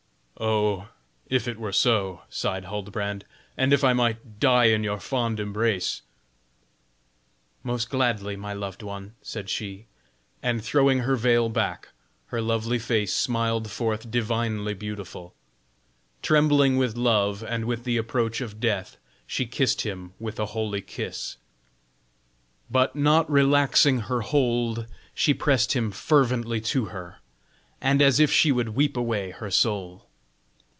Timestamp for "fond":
4.99-5.39